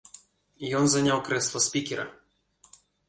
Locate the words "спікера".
1.67-2.07